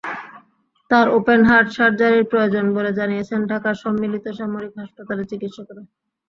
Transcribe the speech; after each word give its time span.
তার 0.91 1.07
open 1.17 1.39
heart 1.45 1.67
সার্জারির 1.75 2.29
প্রয়োজন 2.31 2.65
বলে 2.73 2.91
জানিয়েছেন 2.93 3.39
ঢাকার 3.51 3.75
সম্মিলিত 3.83 4.25
সামরিক 4.39 4.73
হাসপাতালের 4.79 5.29
চিকিৎসকেরা। 5.31 5.83